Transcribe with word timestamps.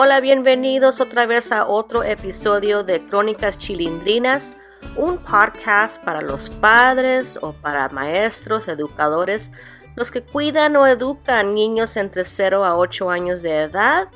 Hola, 0.00 0.20
bienvenidos 0.20 1.00
otra 1.00 1.26
vez 1.26 1.50
a 1.50 1.66
otro 1.66 2.04
episodio 2.04 2.84
de 2.84 3.04
Crónicas 3.04 3.58
Chilindrinas, 3.58 4.54
un 4.94 5.18
podcast 5.18 6.00
para 6.04 6.20
los 6.20 6.50
padres 6.50 7.36
o 7.42 7.52
para 7.52 7.88
maestros, 7.88 8.68
educadores, 8.68 9.50
los 9.96 10.12
que 10.12 10.22
cuidan 10.22 10.76
o 10.76 10.86
educan 10.86 11.52
niños 11.52 11.96
entre 11.96 12.24
0 12.24 12.64
a 12.64 12.76
8 12.76 13.10
años 13.10 13.42
de 13.42 13.62
edad. 13.62 14.06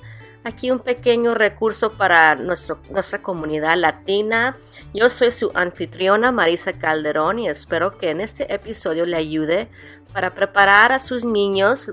Aquí 0.45 0.71
un 0.71 0.79
pequeño 0.79 1.35
recurso 1.35 1.91
para 1.95 2.37
nuestra 2.37 3.21
comunidad 3.21 3.77
latina. 3.77 4.57
Yo 4.95 5.11
soy 5.11 5.33
su 5.33 5.51
anfitriona 5.53 6.30
Marisa 6.30 6.75
Calderón 6.75 7.41
y 7.41 7.49
espero 7.49 7.99
que 7.99 8.11
en 8.11 8.21
este 8.21 8.55
episodio 8.55 9.05
le 9.05 9.17
ayude 9.17 9.69
para 10.12 10.33
preparar 10.33 10.93
a 10.93 11.01
sus 11.01 11.25
niños 11.25 11.93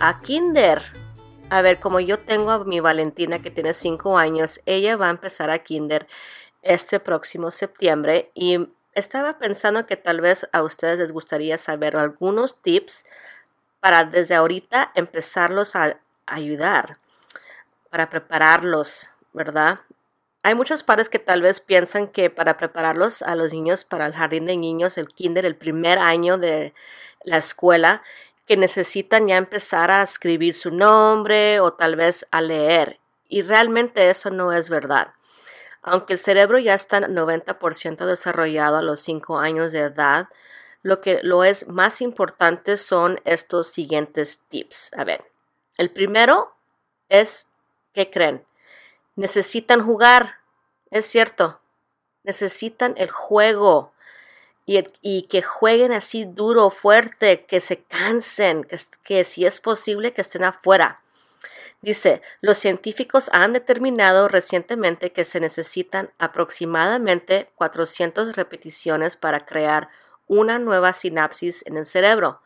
a 0.00 0.20
kinder. 0.20 1.01
A 1.52 1.60
ver, 1.60 1.80
como 1.80 2.00
yo 2.00 2.18
tengo 2.18 2.50
a 2.50 2.64
mi 2.64 2.80
Valentina 2.80 3.42
que 3.42 3.50
tiene 3.50 3.74
5 3.74 4.16
años, 4.16 4.62
ella 4.64 4.96
va 4.96 5.08
a 5.08 5.10
empezar 5.10 5.50
a 5.50 5.58
kinder 5.58 6.06
este 6.62 6.98
próximo 6.98 7.50
septiembre 7.50 8.30
y 8.32 8.68
estaba 8.94 9.36
pensando 9.36 9.84
que 9.84 9.98
tal 9.98 10.22
vez 10.22 10.48
a 10.52 10.62
ustedes 10.62 10.98
les 10.98 11.12
gustaría 11.12 11.58
saber 11.58 11.94
algunos 11.98 12.56
tips 12.62 13.04
para 13.80 14.04
desde 14.04 14.34
ahorita 14.34 14.92
empezarlos 14.94 15.76
a 15.76 15.98
ayudar, 16.24 16.96
para 17.90 18.08
prepararlos, 18.08 19.10
¿verdad? 19.34 19.80
Hay 20.42 20.54
muchos 20.54 20.82
padres 20.82 21.10
que 21.10 21.18
tal 21.18 21.42
vez 21.42 21.60
piensan 21.60 22.08
que 22.08 22.30
para 22.30 22.56
prepararlos 22.56 23.20
a 23.20 23.34
los 23.34 23.52
niños 23.52 23.84
para 23.84 24.06
el 24.06 24.14
jardín 24.14 24.46
de 24.46 24.56
niños, 24.56 24.96
el 24.96 25.08
kinder, 25.08 25.44
el 25.44 25.56
primer 25.56 25.98
año 25.98 26.38
de 26.38 26.72
la 27.24 27.36
escuela, 27.36 28.02
que 28.46 28.56
necesitan 28.56 29.28
ya 29.28 29.36
empezar 29.36 29.90
a 29.90 30.02
escribir 30.02 30.54
su 30.54 30.70
nombre 30.70 31.60
o 31.60 31.72
tal 31.72 31.96
vez 31.96 32.26
a 32.30 32.40
leer. 32.40 33.00
Y 33.28 33.42
realmente 33.42 34.10
eso 34.10 34.30
no 34.30 34.52
es 34.52 34.68
verdad. 34.68 35.14
Aunque 35.82 36.12
el 36.12 36.18
cerebro 36.18 36.58
ya 36.58 36.74
está 36.74 37.00
90% 37.00 38.04
desarrollado 38.04 38.76
a 38.76 38.82
los 38.82 39.00
5 39.00 39.38
años 39.38 39.72
de 39.72 39.80
edad, 39.80 40.28
lo 40.82 41.00
que 41.00 41.20
lo 41.22 41.44
es 41.44 41.68
más 41.68 42.00
importante 42.00 42.76
son 42.76 43.20
estos 43.24 43.68
siguientes 43.68 44.40
tips. 44.48 44.90
A 44.96 45.04
ver, 45.04 45.24
el 45.76 45.90
primero 45.90 46.54
es, 47.08 47.48
¿qué 47.94 48.10
creen? 48.10 48.44
Necesitan 49.16 49.84
jugar, 49.84 50.36
es 50.90 51.06
cierto, 51.06 51.60
necesitan 52.24 52.94
el 52.96 53.10
juego 53.10 53.91
y, 54.64 55.22
que 55.22 55.42
jueguen 55.42 55.92
así 55.92 56.24
duro, 56.24 56.70
fuerte, 56.70 57.44
que 57.44 57.60
se 57.60 57.82
cansen, 57.82 58.66
que, 59.02 59.24
si 59.24 59.44
es 59.44 59.60
posible 59.60 60.12
que 60.12 60.20
estén 60.22 60.44
afuera. 60.44 61.00
Dice, 61.80 62.22
los 62.40 62.58
científicos 62.58 63.28
han 63.32 63.52
determinado 63.52 64.28
recientemente 64.28 65.10
que 65.10 65.24
se 65.24 65.40
necesitan 65.40 66.10
aproximadamente 66.18 67.50
400 67.56 68.36
repeticiones 68.36 69.16
para 69.16 69.40
crear 69.40 69.88
una 70.28 70.60
nueva 70.60 70.92
sinapsis 70.92 71.66
en 71.66 71.76
el 71.76 71.86
cerebro, 71.86 72.40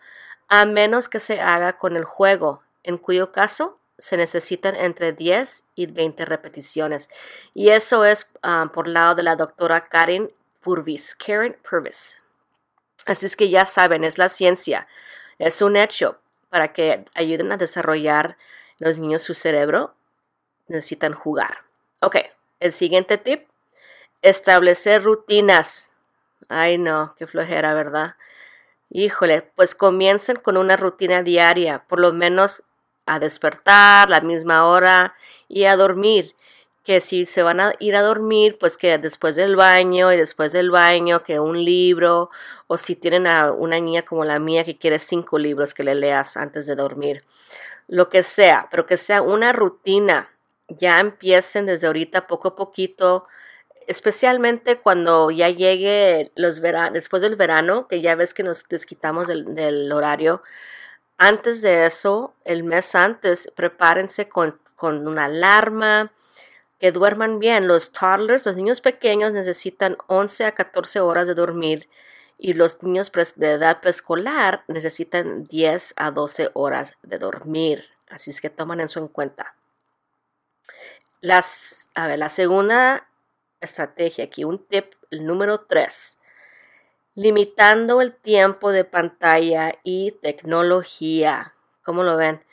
a 0.49 0.65
menos 0.65 1.11
que 1.11 1.21
se 1.21 1.41
haga 1.41 1.77
con 1.77 1.97
el 1.97 2.05
juego, 2.05 2.63
en 2.83 2.97
cuyo 2.97 3.31
caso 3.31 3.79
se 3.99 4.17
necesitan 4.17 4.75
entre 4.75 5.13
10 5.13 5.65
y 5.75 5.87
20 5.87 6.25
repeticiones. 6.25 7.11
Y 7.53 7.71
eso 7.71 8.05
es 8.07 8.31
ah, 8.43 8.71
por 8.73 8.89
lado 8.89 9.15
de 9.17 9.23
la 9.23 9.37
doctora 9.37 9.89
Karen 9.89 10.31
Purvis, 10.67 11.15
Karen 11.15 11.57
Purvis. 11.63 12.21
Así 13.07 13.25
es 13.27 13.37
que 13.37 13.49
ya 13.51 13.67
saben, 13.67 14.03
es 14.03 14.19
la 14.19 14.29
ciencia, 14.29 14.89
es 15.39 15.63
un 15.63 15.77
hecho 15.77 16.19
para 16.51 16.73
que 16.73 17.05
ayuden 17.15 17.53
a 17.53 17.57
desarrollar 17.57 18.37
los 18.79 18.99
niños 18.99 19.23
su 19.23 19.33
cerebro, 19.33 19.95
necesitan 20.67 21.13
jugar. 21.13 21.59
Ok, 22.01 22.17
el 22.59 22.73
siguiente 22.73 23.17
tip, 23.17 23.47
establecer 24.23 25.05
rutinas. 25.05 25.93
Ay, 26.49 26.79
no, 26.79 27.15
qué 27.17 27.29
flojera, 27.29 27.73
¿verdad? 27.73 28.17
Híjole, 28.91 29.43
pues 29.43 29.77
comiencen 29.77 30.35
con 30.35 30.57
una 30.57 30.77
rutina 30.77 31.23
diaria, 31.23 31.85
por 31.87 32.01
lo 32.01 32.13
menos 32.13 32.65
a 33.07 33.21
despertar, 33.21 34.11
la 34.11 34.21
misma 34.21 34.67
hora 34.67 35.15
y 35.47 35.67
a 35.67 35.77
dormir 35.77 36.35
que 36.87 37.01
si 37.01 37.27
se 37.27 37.43
van 37.43 37.61
a 37.61 37.73
ir 37.81 37.97
a 37.97 38.03
dormir, 38.03 38.59
pues 38.61 38.79
que 38.79 38.97
después 38.97 39.35
del 39.35 39.57
baño 39.57 40.13
y 40.13 40.17
después 40.17 40.53
del 40.53 40.71
baño, 40.71 41.25
que 41.25 41.41
un 41.41 41.65
libro, 41.65 42.31
o 42.69 42.79
si 42.79 42.95
tienen 42.95 43.27
a 43.27 43.51
una 43.51 43.81
niña 43.81 44.03
como 44.03 44.25
la 44.25 44.39
mía 44.39 44.63
que 44.63 44.79
quiere 44.79 45.01
cinco 45.01 45.37
libros 45.37 45.75
que 45.75 45.83
le 45.83 45.97
leas 45.97 46.37
antes 46.37 46.65
de 46.65 46.77
dormir, 46.77 47.25
lo 47.89 48.09
que 48.09 48.23
sea, 48.23 48.69
pero 48.71 48.87
que 48.87 48.97
sea 48.97 49.21
una 49.21 49.53
rutina, 49.53 50.31
ya 50.69 51.01
empiecen 51.01 51.67
desde 51.67 51.89
ahorita 51.89 52.29
poco 52.29 52.49
a 52.49 52.57
poquito, 52.57 53.27
especialmente 53.89 54.79
cuando 54.79 55.33
ya 55.33 55.51
llegue 55.51 56.31
los 56.37 56.61
veranos, 56.61 56.95
después 56.95 57.21
del 57.21 57.35
verano, 57.35 57.89
que 57.89 58.01
ya 58.01 58.15
ves 58.15 58.33
que 58.33 58.45
nos 58.45 58.65
desquitamos 58.69 59.27
del, 59.27 59.57
del 59.57 59.91
horario, 59.91 60.43
antes 61.19 61.63
de 61.63 61.87
eso, 61.87 62.35
el 62.45 62.63
mes 62.63 62.95
antes, 62.95 63.51
prepárense 63.57 64.29
con, 64.29 64.61
con 64.77 65.09
una 65.09 65.25
alarma, 65.25 66.13
que 66.79 66.93
duerman 66.93 67.39
bien. 67.39 67.67
Los 67.67 67.93
toddlers, 67.93 68.47
los 68.47 68.57
niños 68.57 68.81
pequeños 68.81 69.33
necesitan 69.33 69.97
11 70.07 70.45
a 70.45 70.53
14 70.53 71.01
horas 71.01 71.27
de 71.27 71.35
dormir 71.35 71.89
y 72.39 72.53
los 72.53 72.83
niños 72.83 73.11
de 73.37 73.53
edad 73.53 73.81
preescolar 73.81 74.65
necesitan 74.69 75.45
10 75.45 75.95
a 75.97 76.11
12 76.11 76.51
horas 76.55 76.99
de 77.03 77.19
dormir. 77.19 77.91
Así 78.09 78.31
es 78.31 78.41
que 78.41 78.51
toman 78.51 78.81
eso 78.81 79.01
en 79.01 79.09
cuenta. 79.09 79.55
Las, 81.21 81.89
a 81.95 82.07
ver, 82.07 82.19
la 82.19 82.29
segunda 82.29 83.09
estrategia 83.61 84.25
aquí, 84.25 84.45
un 84.45 84.65
tip, 84.67 84.93
el 85.11 85.27
número 85.27 85.61
3. 85.61 86.19
Limitando 87.15 88.03
el 88.03 88.15
tiempo 88.15 88.71
de 88.71 88.85
pantalla 88.85 89.75
y 89.83 90.13
tecnología. 90.13 91.55
¿Cómo 91.83 92.03
lo 92.03 92.17
ven? 92.17 92.45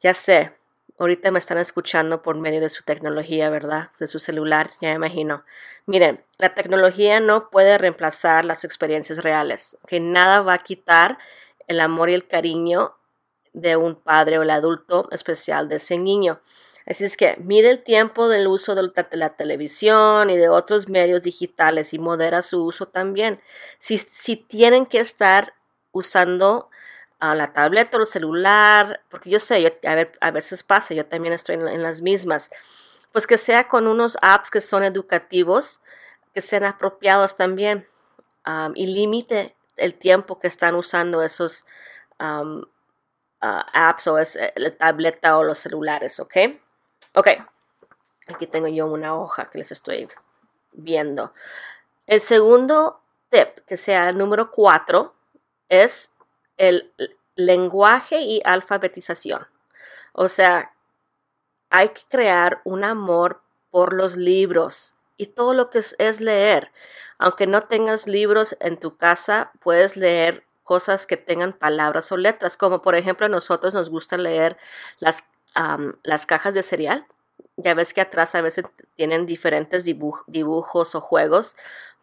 Ya 0.00 0.14
sé, 0.14 0.57
ahorita 0.98 1.30
me 1.30 1.38
están 1.38 1.58
escuchando 1.58 2.22
por 2.22 2.36
medio 2.36 2.60
de 2.60 2.70
su 2.70 2.82
tecnología, 2.82 3.50
¿verdad? 3.50 3.90
De 3.98 4.08
su 4.08 4.18
celular, 4.18 4.72
ya 4.80 4.90
me 4.90 4.96
imagino. 4.96 5.44
Miren, 5.86 6.24
la 6.38 6.54
tecnología 6.54 7.20
no 7.20 7.50
puede 7.50 7.78
reemplazar 7.78 8.44
las 8.44 8.64
experiencias 8.64 9.22
reales, 9.22 9.76
que 9.86 10.00
nada 10.00 10.42
va 10.42 10.54
a 10.54 10.58
quitar 10.58 11.18
el 11.66 11.80
amor 11.80 12.10
y 12.10 12.14
el 12.14 12.26
cariño 12.26 12.94
de 13.52 13.76
un 13.76 13.94
padre 13.94 14.38
o 14.38 14.42
el 14.42 14.50
adulto 14.50 15.08
especial 15.12 15.68
de 15.68 15.76
ese 15.76 15.98
niño. 15.98 16.40
Así 16.86 17.04
es 17.04 17.16
que 17.16 17.36
mide 17.36 17.70
el 17.70 17.84
tiempo 17.84 18.28
del 18.28 18.46
uso 18.46 18.74
de 18.74 18.90
la 19.12 19.36
televisión 19.36 20.30
y 20.30 20.38
de 20.38 20.48
otros 20.48 20.88
medios 20.88 21.22
digitales 21.22 21.92
y 21.92 21.98
modera 21.98 22.40
su 22.40 22.64
uso 22.64 22.86
también. 22.86 23.40
Si, 23.78 23.98
si 23.98 24.36
tienen 24.36 24.86
que 24.86 24.98
estar 24.98 25.52
usando 25.92 26.70
a 27.20 27.34
la 27.34 27.52
tableta 27.52 27.96
o 27.96 28.00
el 28.00 28.06
celular, 28.06 29.00
porque 29.10 29.30
yo 29.30 29.40
sé, 29.40 29.78
a, 29.84 29.94
ver, 29.94 30.16
a 30.20 30.30
veces 30.30 30.62
pasa, 30.62 30.94
yo 30.94 31.06
también 31.06 31.34
estoy 31.34 31.56
en, 31.56 31.82
las 31.82 32.00
mismas, 32.00 32.50
pues 33.12 33.26
que 33.26 33.38
sea 33.38 33.68
con 33.68 33.86
unos 33.86 34.16
apps 34.22 34.50
que 34.50 34.60
son 34.60 34.84
educativos, 34.84 35.80
que 36.34 36.42
sean 36.42 36.64
apropiados 36.64 37.36
también 37.36 37.88
y 38.74 38.86
limite 38.86 39.56
el 39.76 39.94
tiempo 39.94 40.38
que 40.38 40.46
están 40.46 40.74
usando 40.74 41.22
esos 41.22 41.66
apps 43.40 44.06
o 44.06 44.18
es, 44.18 44.36
eh, 44.36 44.52
la 44.56 44.76
tableta 44.76 45.36
o 45.38 45.44
los 45.44 45.58
celulares, 45.58 46.18
¿ok? 46.20 46.36
Ok, 47.14 47.28
aquí 48.26 48.46
tengo 48.46 48.68
yo 48.68 48.86
una 48.86 49.16
hoja 49.16 49.50
que 49.50 49.58
les 49.58 49.72
estoy 49.72 50.08
viendo. 50.72 51.32
El 52.06 52.20
segundo 52.20 53.00
tip, 53.30 53.58
que 53.66 53.76
sea 53.76 54.08
el 54.08 54.18
número 54.18 54.50
cuatro, 54.50 55.14
es 55.68 56.12
el 56.58 56.92
lenguaje 57.34 58.20
y 58.20 58.42
alfabetización. 58.44 59.46
O 60.12 60.28
sea, 60.28 60.72
hay 61.70 61.90
que 61.90 62.02
crear 62.08 62.60
un 62.64 62.84
amor 62.84 63.42
por 63.70 63.92
los 63.94 64.16
libros 64.16 64.96
y 65.16 65.26
todo 65.26 65.54
lo 65.54 65.70
que 65.70 65.82
es, 65.98 66.20
leer. 66.20 66.70
Aunque 67.18 67.46
no 67.46 67.64
tengas 67.64 68.06
libros 68.06 68.56
en 68.60 68.78
tu 68.78 68.96
casa, 68.96 69.52
puedes 69.60 69.96
leer 69.96 70.44
cosas 70.62 71.06
que 71.06 71.16
tengan 71.16 71.52
palabras 71.52 72.12
o 72.12 72.16
letras, 72.16 72.56
como 72.56 72.82
por 72.82 72.94
ejemplo 72.94 73.26
a 73.26 73.30
nosotros 73.30 73.74
nos 73.74 73.90
gusta 73.90 74.16
leer 74.16 74.56
las, 74.98 75.24
las 76.02 76.26
cajas 76.26 76.54
de 76.54 76.62
cereal. 76.62 77.06
Ya 77.56 77.74
ves 77.74 77.94
que 77.94 78.00
atrás 78.00 78.34
a 78.34 78.40
veces 78.40 78.64
tienen 78.94 79.26
diferentes 79.26 79.84
dibujos 79.84 80.94
o 80.94 81.00
juegos. 81.00 81.56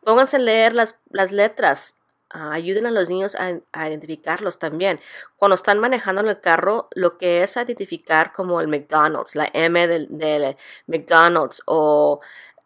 Pónganse 0.04 0.38
a 0.38 0.40
leer 0.40 0.74
las, 0.74 1.00
las 1.10 1.32
letras 1.32 1.96
ayuden 2.30 2.86
a 2.86 2.92
los 2.92 3.10
niños 3.10 3.36
a, 3.36 3.88
identificarlos 3.88 4.60
también. 4.60 5.00
Cuando 5.38 5.56
están 5.56 5.80
manejando 5.80 6.22
en 6.22 6.30
el 6.30 6.42
carro, 6.42 6.90
lo 6.94 7.18
que 7.18 7.44
es 7.44 7.56
identificar 7.56 8.34
como 8.34 8.60
el 8.62 8.68
McDonald's, 8.68 9.36
la 9.36 9.50
M 9.54 9.88
del, 9.88 10.58
McDonald's 10.88 11.62
o 11.66 12.22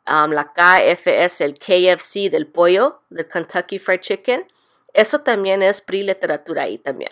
um, 0.08 0.32
la 0.32 0.54
KFS, 0.54 1.42
el 1.42 1.54
KFC 1.56 2.30
del 2.30 2.48
pollo, 2.48 3.02
del 3.10 3.28
Kentucky 3.28 3.80
Fried 3.80 4.02
Chicken, 4.02 4.48
eso 4.94 5.22
también 5.22 5.62
es 5.62 5.82
pre-literatura 5.82 6.64
ahí 6.64 6.78
también. 6.78 7.12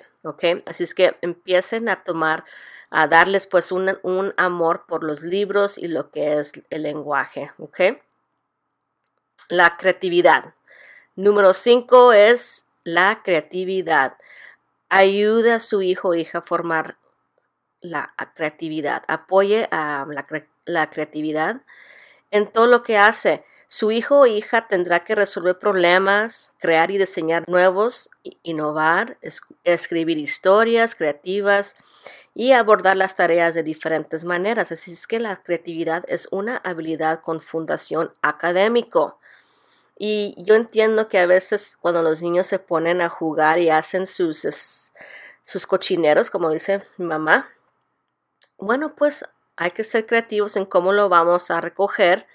Así 0.65 0.83
es 0.83 0.93
que 0.93 1.15
empiecen 1.21 1.87
a 1.87 2.03
tomar 2.03 2.43
a 2.89 3.07
darles 3.07 3.47
pues 3.47 3.71
un, 3.71 3.97
un, 4.03 4.33
amor 4.37 4.85
por 4.87 5.03
los 5.03 5.21
libros 5.21 5.77
y 5.77 5.87
lo 5.87 6.09
que 6.09 6.39
es 6.39 6.51
el 6.69 6.83
lenguaje, 6.83 7.51
¿ok? 7.57 7.99
La 9.49 9.69
creatividad. 9.77 10.53
Número 11.17 11.55
cinco 11.55 12.13
es 12.13 12.67
la 12.83 13.23
creatividad. 13.23 14.17
Ayuda 14.87 15.55
a 15.55 15.59
su 15.59 15.81
hijo 15.81 16.09
o 16.09 16.13
hija 16.13 16.37
a 16.37 16.41
formar 16.43 16.97
la 17.81 18.13
creatividad. 18.35 19.01
Apoye 19.07 19.67
a 19.71 20.05
la, 20.07 20.27
la 20.65 20.89
creatividad 20.91 21.61
en 22.29 22.45
todo 22.45 22.67
lo 22.67 22.83
que 22.83 22.99
hace. 22.99 23.43
Su 23.67 23.91
hijo 23.91 24.19
o 24.19 24.27
hija 24.27 24.67
tendrá 24.67 25.05
que 25.05 25.15
resolver 25.15 25.57
problemas, 25.57 26.53
crear 26.59 26.91
y 26.91 26.99
diseñar 26.99 27.49
nuevos, 27.49 28.11
innovar, 28.43 29.17
escribir 29.63 30.19
historias 30.19 30.93
creativas 30.93 31.75
y 32.35 32.51
abordar 32.51 32.95
las 32.95 33.15
tareas 33.15 33.55
de 33.55 33.63
diferentes 33.63 34.23
maneras. 34.23 34.71
Así 34.71 34.93
es 34.93 35.07
que 35.07 35.19
la 35.19 35.37
creatividad 35.37 36.03
es 36.07 36.27
una 36.29 36.57
habilidad 36.57 37.21
con 37.21 37.41
fundación 37.41 38.13
académico. 38.21 39.17
Y 39.97 40.35
yo 40.37 40.55
entiendo 40.55 41.07
que 41.09 41.19
a 41.19 41.25
veces 41.25 41.77
cuando 41.79 42.03
los 42.03 42.21
niños 42.21 42.47
se 42.47 42.59
ponen 42.59 43.01
a 43.01 43.09
jugar 43.09 43.59
y 43.59 43.69
hacen 43.69 44.05
sus, 44.05 44.47
sus 45.43 45.67
cochineros, 45.67 46.29
como 46.29 46.51
dice 46.51 46.83
mi 46.97 47.05
mamá, 47.05 47.49
bueno, 48.57 48.95
pues 48.95 49.25
hay 49.55 49.71
que 49.71 49.83
ser 49.83 50.05
creativos 50.05 50.55
en 50.55 50.65
cómo 50.65 50.93
lo 50.93 51.09
vamos 51.09 51.49
a 51.51 51.61
recoger 51.61 52.27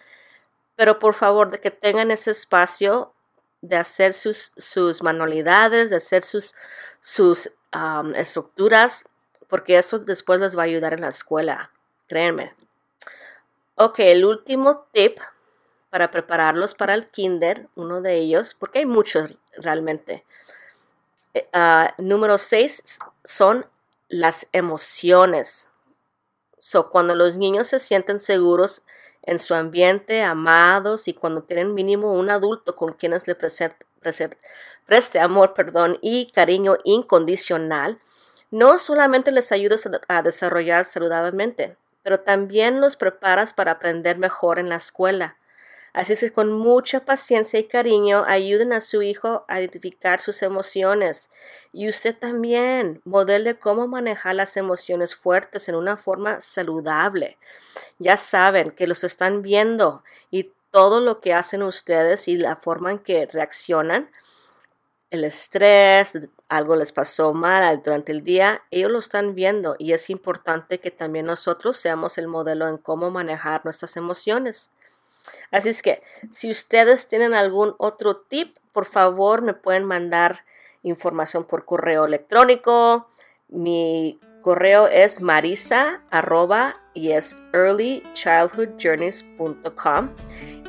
pero 0.77 0.99
por 0.99 1.15
favor 1.15 1.51
de 1.51 1.61
que 1.61 1.71
tengan 1.71 2.11
ese 2.11 2.31
espacio 2.31 3.13
de 3.61 3.77
hacer 3.77 4.15
sus, 4.15 4.53
sus 4.57 5.03
manualidades, 5.03 5.91
de 5.91 5.97
hacer 5.97 6.23
sus, 6.23 6.55
sus 7.01 7.53
estructuras, 8.17 9.05
porque 9.49 9.77
eso 9.77 9.99
después 9.99 10.41
les 10.41 10.57
va 10.57 10.63
a 10.63 10.67
ayudar 10.67 10.95
en 10.95 11.03
la 11.03 11.09
escuela, 11.09 11.71
créanme. 12.09 12.55
Ok, 13.77 14.01
el 14.01 14.25
último 14.25 14.87
tip 14.93 15.19
para 15.93 16.11
prepararlos 16.11 16.73
para 16.73 16.95
el 16.95 17.09
kinder, 17.09 17.69
uno 17.75 18.01
de 18.01 18.15
ellos, 18.15 18.57
porque 18.59 18.79
hay 18.79 18.87
muchos 18.87 19.37
realmente. 19.59 20.25
Eh, 21.35 21.47
ah, 21.53 21.93
número 21.99 22.39
seis 22.39 22.99
son 23.25 23.67
las 24.09 24.47
emociones. 24.53 25.69
So, 26.59 26.89
cuando 26.89 27.15
los 27.15 27.37
niños 27.37 27.69
se 27.69 27.79
sienten 27.79 28.21
seguros 28.21 28.81
en 29.21 29.39
su 29.39 29.53
ambiente, 29.53 30.23
amados 30.23 31.09
y 31.09 31.13
cuando 31.13 31.43
tienen 31.43 31.75
mínimo 31.75 32.15
un 32.15 32.31
adulto 32.31 32.75
con 32.75 32.95
quienes 32.95 33.29
le 33.29 33.35
preste 33.35 35.21
amor 35.21 35.53
perdón, 35.53 35.99
y 36.01 36.27
cariño 36.29 36.79
incondicional, 36.85 37.99
no 38.51 38.79
solamente 38.79 39.31
les 39.31 39.53
ayudas 39.53 39.87
a 40.09 40.23
desarrollar 40.23 40.87
saludablemente, 40.87 41.77
pero 42.03 42.21
también 42.21 42.81
los 42.81 42.97
preparas 42.97 43.53
para 43.53 43.73
aprender 43.73 44.17
mejor 44.17 44.59
en 44.59 44.71
la 44.71 44.77
escuela. 44.77 45.37
Así 45.93 46.17
que 46.17 46.33
con 46.33 46.53
mucha 46.53 47.05
paciencia 47.05 47.61
y 47.61 47.65
cariño 47.65 48.25
ayuden 48.27 48.73
a 48.73 48.81
su 48.81 49.03
hijo 49.03 49.45
a 49.47 49.61
identificar 49.61 50.21
sus 50.21 50.43
emociones. 50.43 51.31
Y 51.71 51.89
usted 51.89 52.17
también 52.17 53.03
modele 53.05 53.59
cómo 53.59 53.87
manejar 53.89 54.35
las 54.37 54.57
emociones 54.57 55.15
fuertes 55.15 55.69
en 55.69 55.75
una 55.75 55.99
forma 55.99 56.41
saludable. 56.41 57.37
Ya 57.99 58.17
saben 58.17 58.71
que 58.71 58.87
los 58.87 59.05
están 59.05 59.43
viendo 59.43 60.03
y 60.31 60.53
todo 60.71 61.01
lo 61.03 61.21
que 61.21 61.35
hacen 61.35 61.63
ustedes 61.63 62.27
y 62.27 62.37
la 62.37 62.57
forma 62.57 62.91
en 62.91 62.99
que 62.99 63.27
reaccionan, 63.27 64.11
el 65.11 65.25
estrés, 65.25 66.13
algo 66.49 66.75
les 66.75 66.91
pasó 66.91 67.35
mal 67.35 67.83
durante 67.85 68.13
el 68.13 68.25
día, 68.25 68.63
ellos 68.71 68.91
lo 68.91 68.99
están 68.99 69.35
viendo 69.35 69.77
y 69.79 69.93
es 69.93 70.09
importante 70.09 70.81
que 70.81 70.91
también 70.91 71.27
nosotros 71.27 71.77
seamos 71.77 72.17
el 72.17 72.29
modelo 72.29 72.67
en 72.67 72.79
cómo 72.79 73.11
manejar 73.11 73.63
nuestras 73.65 73.99
emociones. 73.99 74.71
Así 75.51 75.69
es 75.69 75.83
que 75.83 76.01
si 76.33 76.51
ustedes 76.51 77.09
tienen 77.09 77.35
algún 77.35 77.75
otro 77.79 78.17
tip, 78.17 78.57
por 78.73 78.87
favor 78.87 79.43
me 79.43 79.53
pueden 79.55 79.85
mandar 79.85 80.45
información 80.83 81.45
por 81.45 81.65
correo 81.65 82.07
electrónico. 82.07 83.09
Mi 83.49 84.19
correo 84.43 84.89
es 84.89 85.21
marisa 85.21 86.03
arroba 86.11 86.81
y 86.95 87.13
es 87.13 87.37
earlychildhoodjourneys.com. 87.53 90.11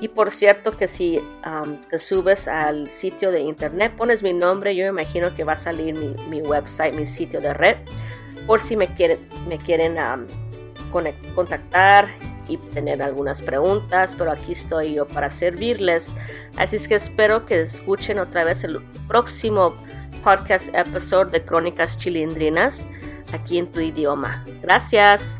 Y 0.02 0.08
por 0.10 0.32
cierto 0.32 0.76
que 0.76 0.90
si 0.90 1.24
te 1.90 2.00
subes 2.00 2.50
al 2.50 2.90
sitio 2.90 3.32
de 3.32 3.40
internet, 3.42 3.96
pones 3.96 4.22
mi 4.22 4.34
nombre, 4.34 4.76
yo 4.76 4.86
imagino 4.86 5.34
que 5.36 5.46
va 5.46 5.54
a 5.54 5.58
salir 5.58 5.96
mi, 5.96 6.42
website, 6.42 6.94
mi 6.94 7.08
sitio 7.08 7.40
de 7.40 7.54
red, 7.54 7.78
por 8.46 8.60
si 8.60 8.76
me 8.76 8.94
quieren, 8.94 9.26
me 9.48 9.58
quieren 9.58 9.96
contactar 11.36 12.10
y 12.48 12.57
tener 12.57 13.01
algunas 13.01 13.42
preguntas, 13.42 14.16
pero 14.18 14.31
aquí 14.31 14.54
estoy 14.54 14.95
yo 14.95 15.07
para 15.07 15.31
servirles. 15.31 16.13
Así 16.57 16.75
es 16.75 16.88
que 16.88 16.95
espero 16.95 17.45
que 17.45 17.62
escuchen 17.62 18.19
otra 18.19 18.44
vez 18.44 18.63
el 18.63 18.81
próximo 19.07 19.75
podcast 20.24 20.69
episode 20.74 21.31
de 21.31 21.45
Crónicas 21.45 21.98
Chilindrinas 21.98 22.88
aquí 23.34 23.57
en 23.57 23.72
tu 23.72 23.80
idioma. 23.80 24.45
Gracias. 24.62 25.38